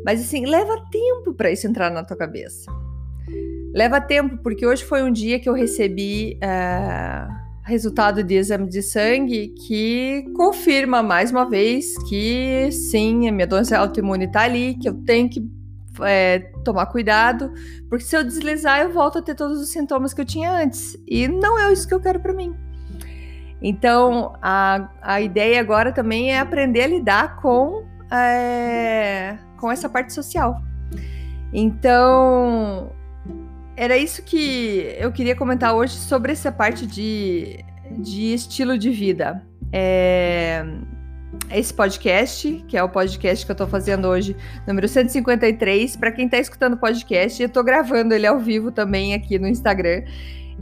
Mas 0.04 0.20
assim, 0.20 0.46
leva 0.46 0.74
tempo 0.90 1.34
para 1.34 1.50
isso 1.50 1.66
entrar 1.66 1.90
na 1.90 2.02
tua 2.02 2.16
cabeça. 2.16 2.70
Leva 3.74 4.00
tempo, 4.00 4.38
porque 4.42 4.66
hoje 4.66 4.84
foi 4.84 5.02
um 5.02 5.12
dia 5.12 5.38
que 5.38 5.48
eu 5.48 5.52
recebi 5.52 6.38
uh, 6.42 7.30
resultado 7.64 8.24
de 8.24 8.34
exame 8.34 8.66
de 8.66 8.82
sangue 8.82 9.48
que 9.66 10.24
confirma 10.34 11.02
mais 11.02 11.30
uma 11.30 11.48
vez 11.48 11.92
que 12.08 12.70
sim, 12.72 13.28
a 13.28 13.32
minha 13.32 13.46
doença 13.46 13.76
autoimune 13.76 14.24
está 14.24 14.42
ali, 14.42 14.74
que 14.80 14.88
eu 14.88 14.94
tenho 15.04 15.28
que 15.28 15.40
é, 16.02 16.50
tomar 16.64 16.86
cuidado, 16.86 17.52
porque 17.88 18.04
se 18.04 18.16
eu 18.16 18.24
deslizar, 18.24 18.80
eu 18.80 18.92
volto 18.92 19.18
a 19.18 19.22
ter 19.22 19.34
todos 19.34 19.60
os 19.60 19.70
sintomas 19.70 20.12
que 20.14 20.20
eu 20.20 20.24
tinha 20.24 20.50
antes. 20.50 20.96
E 21.06 21.28
não 21.28 21.58
é 21.58 21.72
isso 21.72 21.86
que 21.86 21.94
eu 21.94 22.00
quero 22.00 22.20
para 22.20 22.32
mim. 22.32 22.54
Então, 23.60 24.34
a, 24.40 24.88
a 25.02 25.20
ideia 25.20 25.60
agora 25.60 25.92
também 25.92 26.32
é 26.32 26.38
aprender 26.38 26.82
a 26.82 26.86
lidar 26.86 27.36
com, 27.36 27.84
é, 28.10 29.36
com 29.58 29.70
essa 29.70 29.88
parte 29.88 30.12
social. 30.12 30.62
Então, 31.52 32.92
era 33.76 33.96
isso 33.96 34.22
que 34.22 34.94
eu 34.98 35.10
queria 35.10 35.34
comentar 35.34 35.74
hoje 35.74 35.94
sobre 35.94 36.32
essa 36.32 36.52
parte 36.52 36.86
de, 36.86 37.64
de 37.98 38.32
estilo 38.34 38.78
de 38.78 38.90
vida. 38.90 39.42
É, 39.72 40.64
esse 41.50 41.72
podcast, 41.72 42.64
que 42.66 42.76
é 42.76 42.82
o 42.82 42.88
podcast 42.88 43.44
que 43.44 43.52
eu 43.52 43.56
tô 43.56 43.66
fazendo 43.66 44.08
hoje, 44.08 44.36
número 44.66 44.88
153. 44.88 45.96
Para 45.96 46.12
quem 46.12 46.28
tá 46.28 46.38
escutando 46.38 46.74
o 46.74 46.76
podcast, 46.76 47.42
eu 47.42 47.48
tô 47.48 47.62
gravando 47.62 48.14
ele 48.14 48.26
ao 48.26 48.38
vivo 48.38 48.70
também 48.70 49.14
aqui 49.14 49.38
no 49.38 49.46
Instagram. 49.46 50.04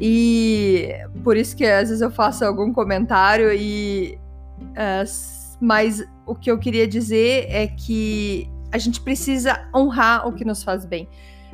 E 0.00 0.88
por 1.22 1.36
isso 1.36 1.56
que 1.56 1.64
às 1.64 1.88
vezes 1.88 2.02
eu 2.02 2.10
faço 2.10 2.44
algum 2.44 2.72
comentário 2.72 3.52
e 3.52 4.18
uh, 4.60 5.56
mas 5.60 6.04
o 6.26 6.34
que 6.34 6.50
eu 6.50 6.58
queria 6.58 6.86
dizer 6.86 7.46
é 7.48 7.66
que 7.66 8.50
a 8.70 8.78
gente 8.78 9.00
precisa 9.00 9.68
honrar 9.74 10.28
o 10.28 10.32
que 10.32 10.44
nos 10.44 10.62
faz 10.62 10.84
bem. 10.84 11.08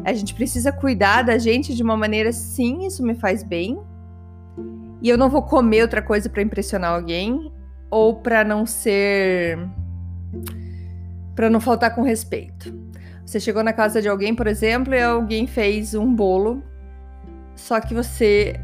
A 0.04 0.12
gente 0.12 0.34
precisa 0.34 0.72
cuidar 0.72 1.22
da 1.22 1.38
gente 1.38 1.74
de 1.74 1.82
uma 1.82 1.96
maneira, 1.96 2.32
sim, 2.32 2.86
isso 2.86 3.02
me 3.04 3.14
faz 3.14 3.44
bem. 3.44 3.78
E 5.00 5.08
eu 5.08 5.18
não 5.18 5.28
vou 5.28 5.42
comer 5.42 5.82
outra 5.82 6.02
coisa 6.02 6.28
para 6.28 6.42
impressionar 6.42 6.94
alguém 6.94 7.52
ou 7.92 8.14
para 8.14 8.42
não 8.42 8.64
ser 8.64 9.58
para 11.34 11.50
não 11.50 11.60
faltar 11.60 11.94
com 11.94 12.02
respeito. 12.02 12.74
Você 13.24 13.38
chegou 13.38 13.62
na 13.62 13.72
casa 13.72 14.00
de 14.00 14.08
alguém, 14.08 14.34
por 14.34 14.46
exemplo, 14.46 14.94
e 14.94 15.02
alguém 15.02 15.46
fez 15.46 15.94
um 15.94 16.14
bolo, 16.14 16.62
só 17.54 17.80
que 17.80 17.94
você 17.94 18.58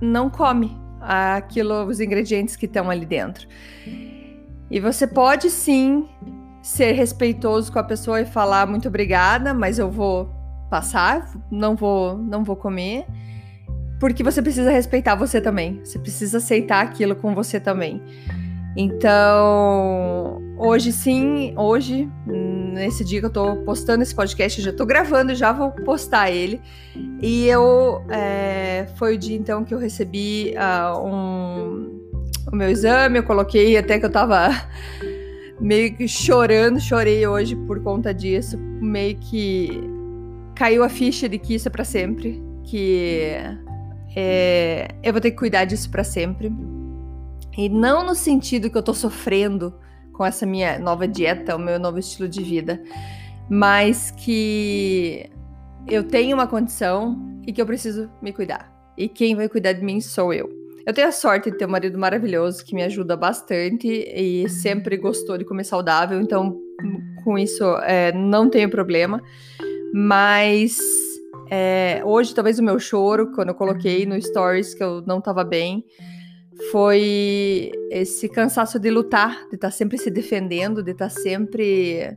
não 0.00 0.28
come 0.28 0.78
aquilo, 1.00 1.84
os 1.84 2.00
ingredientes 2.00 2.54
que 2.54 2.66
estão 2.66 2.90
ali 2.90 3.06
dentro. 3.06 3.48
E 4.70 4.78
você 4.78 5.06
pode 5.06 5.48
sim 5.50 6.06
ser 6.62 6.92
respeitoso 6.92 7.72
com 7.72 7.78
a 7.78 7.84
pessoa 7.84 8.20
e 8.20 8.26
falar 8.26 8.66
muito 8.66 8.88
obrigada, 8.88 9.54
mas 9.54 9.78
eu 9.78 9.90
vou 9.90 10.30
passar, 10.68 11.30
não 11.50 11.76
vou, 11.76 12.18
não 12.18 12.44
vou 12.44 12.56
comer, 12.56 13.06
porque 14.00 14.22
você 14.22 14.42
precisa 14.42 14.70
respeitar 14.70 15.14
você 15.14 15.40
também. 15.40 15.80
Você 15.84 15.98
precisa 15.98 16.38
aceitar 16.38 16.82
aquilo 16.82 17.16
com 17.16 17.34
você 17.34 17.58
também. 17.58 18.02
Então, 18.76 20.42
hoje 20.58 20.92
sim, 20.92 21.54
hoje, 21.56 22.06
nesse 22.26 23.02
dia 23.02 23.20
que 23.20 23.26
eu 23.26 23.30
tô 23.30 23.56
postando 23.56 24.02
esse 24.02 24.14
podcast, 24.14 24.58
eu 24.58 24.66
já 24.66 24.72
tô 24.72 24.84
gravando, 24.84 25.34
já 25.34 25.50
vou 25.50 25.70
postar 25.70 26.30
ele. 26.30 26.60
E 27.22 27.46
eu, 27.46 28.04
é, 28.10 28.86
foi 28.96 29.14
o 29.14 29.18
dia 29.18 29.34
então 29.34 29.64
que 29.64 29.72
eu 29.72 29.78
recebi 29.78 30.54
uh, 30.56 31.00
um, 31.06 32.10
o 32.52 32.54
meu 32.54 32.68
exame, 32.68 33.18
eu 33.18 33.22
coloquei 33.22 33.78
até 33.78 33.98
que 33.98 34.04
eu 34.04 34.12
tava 34.12 34.50
meio 35.58 35.96
que 35.96 36.06
chorando, 36.06 36.78
chorei 36.78 37.26
hoje 37.26 37.56
por 37.56 37.82
conta 37.82 38.12
disso, 38.12 38.58
meio 38.58 39.16
que 39.16 39.70
caiu 40.54 40.84
a 40.84 40.90
ficha 40.90 41.30
de 41.30 41.38
que 41.38 41.54
isso 41.54 41.68
é 41.68 41.70
pra 41.70 41.84
sempre, 41.84 42.42
que 42.62 43.36
é, 44.14 44.88
eu 45.02 45.14
vou 45.14 45.20
ter 45.20 45.30
que 45.30 45.38
cuidar 45.38 45.64
disso 45.64 45.90
para 45.90 46.04
sempre 46.04 46.52
e 47.56 47.68
não 47.68 48.04
no 48.04 48.14
sentido 48.14 48.70
que 48.70 48.76
eu 48.76 48.82
tô 48.82 48.92
sofrendo 48.92 49.74
com 50.12 50.24
essa 50.24 50.46
minha 50.46 50.78
nova 50.78 51.06
dieta, 51.06 51.56
o 51.56 51.58
meu 51.58 51.78
novo 51.78 51.98
estilo 51.98 52.28
de 52.28 52.42
vida, 52.42 52.82
mas 53.48 54.10
que 54.10 55.30
eu 55.86 56.04
tenho 56.04 56.36
uma 56.36 56.46
condição 56.46 57.40
e 57.46 57.52
que 57.52 57.60
eu 57.60 57.66
preciso 57.66 58.10
me 58.20 58.32
cuidar. 58.32 58.72
E 58.96 59.08
quem 59.08 59.34
vai 59.34 59.48
cuidar 59.48 59.72
de 59.72 59.84
mim 59.84 60.00
sou 60.00 60.32
eu. 60.32 60.48
Eu 60.86 60.94
tenho 60.94 61.08
a 61.08 61.12
sorte 61.12 61.50
de 61.50 61.58
ter 61.58 61.66
um 61.66 61.70
marido 61.70 61.98
maravilhoso 61.98 62.64
que 62.64 62.74
me 62.74 62.82
ajuda 62.82 63.16
bastante 63.16 63.88
e 63.88 64.48
sempre 64.48 64.96
gostou 64.96 65.36
de 65.36 65.44
comer 65.44 65.64
saudável, 65.64 66.20
então 66.20 66.60
com 67.24 67.36
isso 67.36 67.64
é, 67.78 68.12
não 68.12 68.48
tenho 68.48 68.70
problema. 68.70 69.20
Mas 69.92 70.78
é, 71.50 72.00
hoje, 72.04 72.34
talvez 72.34 72.58
o 72.58 72.62
meu 72.62 72.78
choro, 72.78 73.32
quando 73.32 73.48
eu 73.48 73.54
coloquei 73.54 74.06
no 74.06 74.20
Stories 74.20 74.74
que 74.74 74.82
eu 74.82 75.02
não 75.06 75.18
estava 75.18 75.44
bem, 75.44 75.84
foi 76.70 77.70
esse 77.90 78.28
cansaço 78.28 78.78
de 78.78 78.90
lutar, 78.90 79.46
de 79.48 79.56
estar 79.56 79.68
tá 79.68 79.70
sempre 79.70 79.98
se 79.98 80.10
defendendo, 80.10 80.82
de 80.82 80.92
estar 80.92 81.08
tá 81.08 81.10
sempre 81.10 82.16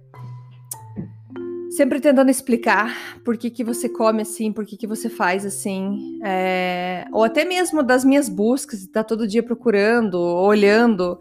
sempre 1.69 2.00
tentando 2.00 2.31
explicar 2.31 3.22
por 3.24 3.38
que, 3.38 3.50
que 3.50 3.63
você 3.63 3.88
come 3.88 4.24
assim, 4.24 4.51
por 4.51 4.65
que, 4.65 4.75
que 4.75 4.88
você 4.88 5.08
faz 5.08 5.46
assim, 5.46 6.19
é, 6.24 7.05
ou 7.13 7.24
até 7.24 7.46
mesmo 7.46 7.84
das 7.84 8.03
minhas 8.03 8.27
buscas, 8.27 8.81
estar 8.81 9.03
tá 9.03 9.08
todo 9.08 9.27
dia 9.27 9.43
procurando, 9.43 10.19
olhando, 10.19 11.19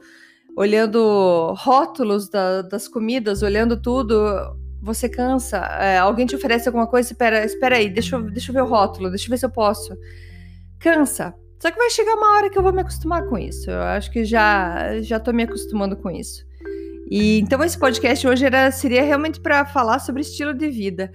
olhando 0.57 1.55
rótulos 1.57 2.29
da, 2.29 2.63
das 2.63 2.89
comidas, 2.89 3.43
olhando 3.43 3.81
tudo, 3.81 4.17
você 4.83 5.09
cansa. 5.09 5.59
É, 5.59 5.99
alguém 5.99 6.27
te 6.27 6.35
oferece 6.35 6.69
alguma 6.69 6.87
coisa, 6.87 7.13
espera, 7.13 7.45
espera 7.45 7.77
aí, 7.77 7.89
deixa 7.89 8.21
deixa 8.21 8.51
eu 8.51 8.55
ver 8.55 8.63
o 8.63 8.67
rótulo, 8.67 9.11
deixa 9.11 9.27
eu 9.27 9.31
ver 9.31 9.39
se 9.39 9.47
eu 9.47 9.51
posso. 9.51 9.95
Cansa, 10.81 11.35
só 11.59 11.71
que 11.71 11.79
vai 11.79 11.91
chegar 11.91 12.15
uma 12.15 12.37
hora 12.37 12.51
que 12.51 12.59
eu 12.59 12.63
vou 12.63 12.73
me 12.73 12.81
acostumar 12.81 13.27
com 13.27 13.37
isso. 13.37 13.71
Eu 13.71 13.83
acho 13.83 14.11
que 14.11 14.25
já 14.25 15.01
já 15.03 15.19
tô 15.19 15.33
me 15.33 15.43
acostumando 15.43 15.97
com 15.97 16.11
isso. 16.11 16.47
E 17.11 17.41
então 17.41 17.63
esse 17.65 17.79
podcast 17.79 18.27
hoje 18.27 18.45
era, 18.45 18.71
seria 18.71 19.03
realmente 19.03 19.41
para 19.41 19.65
falar 19.65 19.99
sobre 19.99 20.21
estilo 20.21 20.53
de 20.53 20.69
vida 20.69 21.11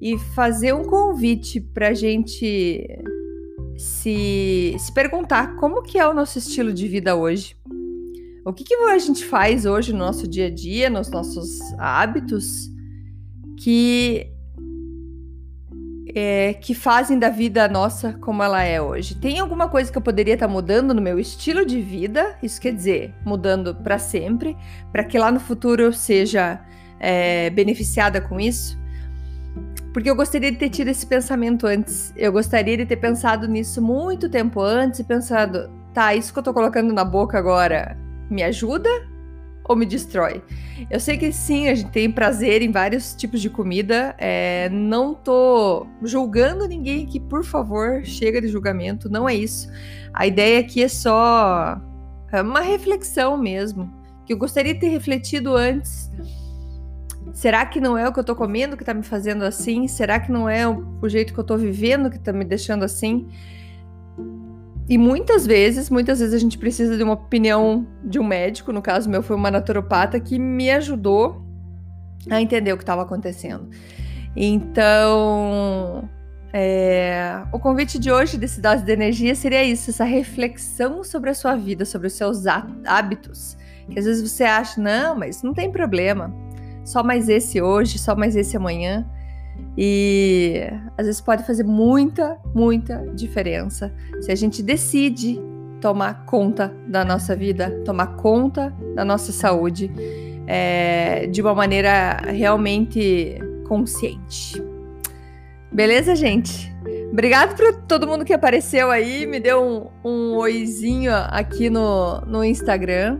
e 0.00 0.18
fazer 0.18 0.74
um 0.74 0.84
convite 0.84 1.60
para 1.60 1.94
gente 1.94 2.86
se, 3.76 4.74
se 4.78 4.92
perguntar 4.92 5.54
como 5.56 5.82
que 5.82 5.98
é 5.98 6.06
o 6.06 6.12
nosso 6.12 6.38
estilo 6.38 6.72
de 6.72 6.88
vida 6.88 7.14
hoje. 7.14 7.56
O 8.44 8.52
que, 8.52 8.64
que 8.64 8.74
a 8.74 8.98
gente 8.98 9.24
faz 9.24 9.64
hoje 9.64 9.92
no 9.92 9.98
nosso 9.98 10.26
dia 10.26 10.46
a 10.46 10.50
dia, 10.50 10.88
nos 10.90 11.10
nossos 11.10 11.60
hábitos, 11.78 12.68
que 13.62 14.32
é, 16.14 16.54
que 16.54 16.74
fazem 16.74 17.18
da 17.18 17.28
vida 17.28 17.68
nossa 17.68 18.12
como 18.14 18.42
ela 18.42 18.62
é 18.62 18.80
hoje. 18.80 19.14
Tem 19.14 19.38
alguma 19.38 19.68
coisa 19.68 19.90
que 19.90 19.98
eu 19.98 20.02
poderia 20.02 20.34
estar 20.34 20.46
tá 20.46 20.52
mudando 20.52 20.94
no 20.94 21.00
meu 21.00 21.18
estilo 21.18 21.64
de 21.64 21.80
vida? 21.80 22.36
Isso 22.42 22.60
quer 22.60 22.72
dizer, 22.72 23.14
mudando 23.24 23.74
para 23.74 23.98
sempre, 23.98 24.56
para 24.92 25.04
que 25.04 25.18
lá 25.18 25.30
no 25.30 25.40
futuro 25.40 25.82
eu 25.82 25.92
seja 25.92 26.60
é, 27.00 27.50
beneficiada 27.50 28.20
com 28.20 28.38
isso? 28.38 28.78
Porque 29.92 30.08
eu 30.08 30.14
gostaria 30.14 30.52
de 30.52 30.58
ter 30.58 30.68
tido 30.68 30.88
esse 30.88 31.06
pensamento 31.06 31.66
antes. 31.66 32.12
Eu 32.16 32.30
gostaria 32.32 32.76
de 32.76 32.86
ter 32.86 32.96
pensado 32.96 33.48
nisso 33.48 33.82
muito 33.82 34.28
tempo 34.28 34.60
antes 34.60 35.00
e 35.00 35.04
pensado, 35.04 35.70
tá, 35.94 36.14
isso 36.14 36.32
que 36.32 36.38
eu 36.38 36.42
tô 36.42 36.52
colocando 36.52 36.92
na 36.92 37.04
boca 37.04 37.38
agora 37.38 37.96
me 38.30 38.42
ajuda 38.42 38.88
ou 39.68 39.76
me 39.76 39.86
destrói? 39.86 40.42
Eu 40.90 40.98
sei 40.98 41.18
que 41.18 41.30
sim, 41.30 41.68
a 41.68 41.74
gente 41.74 41.90
tem 41.90 42.10
prazer 42.10 42.62
em 42.62 42.72
vários 42.72 43.14
tipos 43.14 43.40
de 43.40 43.50
comida. 43.50 44.14
É, 44.18 44.68
não 44.70 45.14
tô 45.14 45.86
julgando 46.02 46.66
ninguém 46.66 47.04
aqui, 47.04 47.20
por 47.20 47.44
favor, 47.44 48.02
chega 48.04 48.40
de 48.40 48.48
julgamento, 48.48 49.08
não 49.08 49.28
é 49.28 49.34
isso. 49.34 49.70
A 50.12 50.26
ideia 50.26 50.60
aqui 50.60 50.82
é 50.82 50.88
só 50.88 51.80
é 52.32 52.42
uma 52.42 52.60
reflexão 52.60 53.36
mesmo, 53.36 53.92
que 54.26 54.32
eu 54.32 54.38
gostaria 54.38 54.74
de 54.74 54.80
ter 54.80 54.88
refletido 54.88 55.54
antes 55.54 56.10
Será 57.32 57.64
que 57.66 57.80
não 57.80 57.96
é 57.96 58.08
o 58.08 58.12
que 58.12 58.18
eu 58.18 58.24
tô 58.24 58.34
comendo 58.34 58.76
que 58.76 58.84
tá 58.84 58.94
me 58.94 59.02
fazendo 59.02 59.44
assim? 59.44 59.86
Será 59.86 60.18
que 60.18 60.30
não 60.32 60.48
é 60.48 60.66
o, 60.66 60.84
o 61.00 61.08
jeito 61.08 61.32
que 61.32 61.38
eu 61.38 61.44
tô 61.44 61.56
vivendo 61.56 62.10
que 62.10 62.18
tá 62.18 62.32
me 62.32 62.44
deixando 62.44 62.84
assim? 62.84 63.28
E 64.88 64.96
muitas 64.96 65.46
vezes, 65.46 65.90
muitas 65.90 66.20
vezes 66.20 66.34
a 66.34 66.38
gente 66.38 66.56
precisa 66.56 66.96
de 66.96 67.02
uma 67.02 67.12
opinião 67.12 67.86
de 68.02 68.18
um 68.18 68.24
médico, 68.24 68.72
no 68.72 68.80
caso 68.80 69.10
meu 69.10 69.22
foi 69.22 69.36
uma 69.36 69.50
naturopata 69.50 70.18
que 70.18 70.38
me 70.38 70.70
ajudou 70.70 71.44
a 72.30 72.40
entender 72.40 72.72
o 72.72 72.76
que 72.76 72.82
estava 72.82 73.02
acontecendo. 73.02 73.68
Então, 74.34 76.08
é, 76.52 77.42
o 77.52 77.58
convite 77.58 77.98
de 77.98 78.10
hoje 78.10 78.38
desse 78.38 78.60
Dose 78.60 78.82
de 78.82 78.92
Energia 78.92 79.34
seria 79.34 79.62
isso, 79.62 79.90
essa 79.90 80.04
reflexão 80.04 81.04
sobre 81.04 81.30
a 81.30 81.34
sua 81.34 81.54
vida, 81.54 81.84
sobre 81.84 82.06
os 82.06 82.14
seus 82.14 82.44
hábitos. 82.46 83.56
Que 83.90 83.98
às 83.98 84.04
vezes 84.04 84.30
você 84.30 84.44
acha, 84.44 84.80
não, 84.80 85.16
mas 85.16 85.42
não 85.42 85.52
tem 85.52 85.70
problema 85.70 86.34
só 86.84 87.02
mais 87.02 87.28
esse 87.28 87.60
hoje, 87.60 87.98
só 87.98 88.16
mais 88.16 88.34
esse 88.36 88.56
amanhã. 88.56 89.06
E 89.76 90.62
às 90.96 91.06
vezes 91.06 91.20
pode 91.20 91.44
fazer 91.44 91.64
muita, 91.64 92.36
muita 92.54 93.06
diferença 93.14 93.92
se 94.20 94.32
a 94.32 94.34
gente 94.34 94.62
decide 94.62 95.40
tomar 95.80 96.24
conta 96.24 96.74
da 96.86 97.04
nossa 97.04 97.36
vida, 97.36 97.70
tomar 97.84 98.16
conta 98.16 98.74
da 98.94 99.04
nossa 99.04 99.30
saúde 99.30 99.90
é, 100.46 101.26
de 101.26 101.40
uma 101.40 101.54
maneira 101.54 102.16
realmente 102.26 103.38
consciente. 103.68 104.60
Beleza, 105.70 106.16
gente? 106.16 106.74
Obrigado 107.12 107.54
para 107.54 107.72
todo 107.72 108.06
mundo 108.06 108.24
que 108.24 108.32
apareceu 108.32 108.90
aí, 108.90 109.26
me 109.26 109.38
deu 109.38 109.90
um, 110.04 110.08
um 110.08 110.36
oizinho 110.36 111.12
aqui 111.14 111.70
no, 111.70 112.20
no 112.22 112.42
Instagram. 112.42 113.18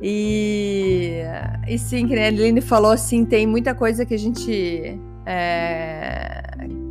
E, 0.00 1.22
e 1.66 1.78
sim, 1.78 2.06
que 2.06 2.14
a 2.14 2.26
Aline 2.28 2.60
falou, 2.60 2.92
assim, 2.92 3.24
tem 3.24 3.46
muita 3.46 3.74
coisa 3.74 4.06
que 4.06 4.14
a 4.14 4.18
gente 4.18 4.98
é, 5.30 6.40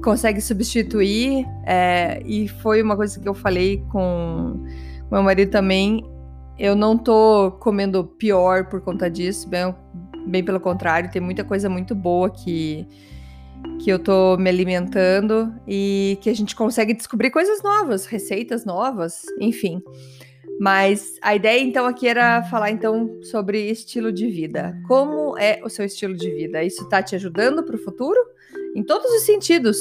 consegue 0.03 0.39
substituir. 0.39 1.43
É, 1.65 2.21
e 2.23 2.47
foi 2.47 2.83
uma 2.83 2.95
coisa 2.95 3.19
que 3.19 3.27
eu 3.27 3.33
falei 3.33 3.83
com 3.91 4.63
meu 5.11 5.23
marido 5.23 5.49
também. 5.49 6.05
Eu 6.59 6.75
não 6.75 6.95
tô 6.97 7.51
comendo 7.59 8.03
pior 8.03 8.65
por 8.65 8.81
conta 8.81 9.09
disso, 9.09 9.49
bem, 9.49 9.73
bem 10.27 10.43
pelo 10.43 10.59
contrário, 10.59 11.09
tem 11.09 11.21
muita 11.21 11.43
coisa 11.43 11.69
muito 11.69 11.93
boa 11.95 12.29
que, 12.29 12.87
que 13.79 13.89
eu 13.89 13.99
tô 13.99 14.37
me 14.37 14.49
alimentando 14.49 15.53
e 15.67 16.17
que 16.21 16.29
a 16.29 16.35
gente 16.35 16.55
consegue 16.55 16.93
descobrir 16.93 17.29
coisas 17.31 17.61
novas, 17.63 18.05
receitas 18.05 18.65
novas, 18.65 19.23
enfim. 19.39 19.81
Mas 20.59 21.17
a 21.21 21.35
ideia 21.35 21.61
então 21.61 21.85
aqui 21.85 22.07
era 22.07 22.41
falar 22.43 22.71
então 22.71 23.21
sobre 23.21 23.69
estilo 23.69 24.11
de 24.11 24.27
vida. 24.27 24.75
Como 24.87 25.37
é 25.37 25.61
o 25.63 25.69
seu 25.69 25.85
estilo 25.85 26.15
de 26.15 26.29
vida? 26.31 26.63
Isso 26.63 26.83
está 26.83 27.01
te 27.01 27.15
ajudando 27.15 27.63
para 27.63 27.75
o 27.75 27.79
futuro? 27.79 28.19
Em 28.75 28.83
todos 28.83 29.09
os 29.11 29.21
sentidos. 29.21 29.77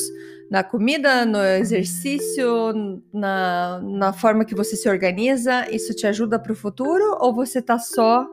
Na 0.50 0.62
comida, 0.62 1.24
no 1.24 1.42
exercício, 1.42 3.02
na, 3.12 3.80
na 3.82 4.12
forma 4.12 4.44
que 4.44 4.54
você 4.54 4.76
se 4.76 4.88
organiza, 4.88 5.68
isso 5.74 5.94
te 5.94 6.06
ajuda 6.06 6.38
para 6.38 6.52
o 6.52 6.56
futuro? 6.56 7.16
Ou 7.20 7.34
você 7.34 7.58
está 7.58 7.78
só 7.78 8.26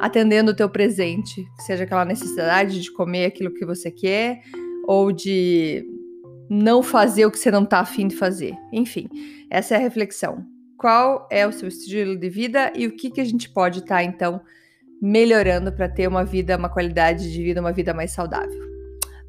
atendendo 0.00 0.52
o 0.52 0.56
teu 0.56 0.70
presente? 0.70 1.44
Seja 1.66 1.84
aquela 1.84 2.04
necessidade 2.04 2.80
de 2.80 2.92
comer 2.92 3.26
aquilo 3.26 3.52
que 3.52 3.66
você 3.66 3.90
quer, 3.90 4.40
ou 4.86 5.12
de 5.12 5.84
não 6.48 6.82
fazer 6.82 7.26
o 7.26 7.30
que 7.30 7.38
você 7.38 7.50
não 7.50 7.64
está 7.64 7.80
afim 7.80 8.08
de 8.08 8.16
fazer. 8.16 8.54
Enfim, 8.72 9.08
essa 9.50 9.74
é 9.74 9.76
a 9.76 9.80
reflexão 9.80 10.46
qual 10.80 11.28
é 11.30 11.46
o 11.46 11.52
seu 11.52 11.68
estilo 11.68 12.16
de 12.16 12.30
vida 12.30 12.72
e 12.74 12.86
o 12.86 12.96
que, 12.96 13.10
que 13.10 13.20
a 13.20 13.24
gente 13.24 13.50
pode 13.50 13.80
estar, 13.80 13.96
tá, 13.96 14.02
então, 14.02 14.40
melhorando 15.00 15.70
para 15.70 15.86
ter 15.86 16.08
uma 16.08 16.24
vida, 16.24 16.56
uma 16.56 16.70
qualidade 16.70 17.30
de 17.30 17.42
vida, 17.42 17.60
uma 17.60 17.70
vida 17.70 17.92
mais 17.92 18.12
saudável. 18.12 18.58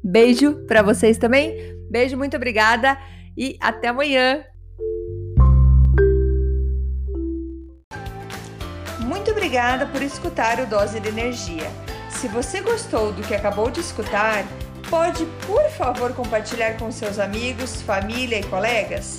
Beijo 0.02 0.64
para 0.66 0.80
vocês 0.80 1.18
também. 1.18 1.54
Beijo, 1.90 2.16
muito 2.16 2.34
obrigada 2.38 2.98
e 3.36 3.58
até 3.60 3.88
amanhã. 3.88 4.42
Muito 9.00 9.30
obrigada 9.30 9.84
por 9.86 10.00
escutar 10.00 10.58
o 10.58 10.66
Dose 10.66 11.00
de 11.00 11.08
Energia. 11.10 11.70
Se 12.08 12.28
você 12.28 12.62
gostou 12.62 13.12
do 13.12 13.22
que 13.22 13.34
acabou 13.34 13.70
de 13.70 13.80
escutar, 13.80 14.42
pode, 14.88 15.26
por 15.46 15.68
favor, 15.68 16.14
compartilhar 16.14 16.78
com 16.78 16.90
seus 16.90 17.18
amigos, 17.18 17.82
família 17.82 18.40
e 18.40 18.42
colegas? 18.44 19.18